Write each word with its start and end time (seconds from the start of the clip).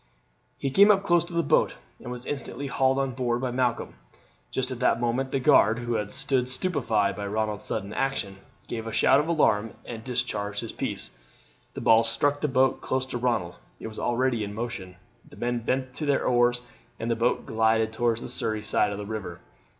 He 0.57 0.71
came 0.71 0.89
up 0.89 1.03
close 1.03 1.23
to 1.25 1.33
the 1.33 1.43
boat, 1.43 1.75
and 1.99 2.11
was 2.11 2.25
instantly 2.25 2.65
hauled 2.65 2.97
on 2.97 3.11
board 3.11 3.39
by 3.39 3.51
Malcolm. 3.51 3.93
Just 4.49 4.71
at 4.71 4.79
that 4.79 4.99
moment 4.99 5.31
the 5.31 5.39
guard, 5.39 5.77
who 5.77 5.93
had 5.93 6.11
stood 6.11 6.49
stupefied 6.49 7.15
by 7.15 7.27
Ronald's 7.27 7.67
sudden 7.67 7.93
action, 7.93 8.37
gave 8.67 8.87
a 8.87 8.91
shout 8.91 9.19
of 9.19 9.27
alarm 9.27 9.75
and 9.85 10.03
discharged 10.03 10.61
his 10.61 10.71
piece. 10.71 11.11
The 11.75 11.81
ball 11.81 12.01
struck 12.01 12.41
the 12.41 12.47
boat 12.47 12.81
close 12.81 13.05
to 13.05 13.19
Ronald. 13.19 13.57
It 13.79 13.85
was 13.89 13.99
already 13.99 14.43
in 14.43 14.55
motion; 14.55 14.95
the 15.29 15.37
men 15.37 15.59
bent 15.59 15.93
to 15.93 16.07
their 16.07 16.25
oars, 16.25 16.63
and 16.99 17.11
the 17.11 17.15
boat 17.15 17.45
glided 17.45 17.93
towards 17.93 18.21
the 18.21 18.27
Surrey 18.29 18.63
side 18.63 18.91
of 18.91 18.97
the 18.97 19.05
river. 19.05 19.39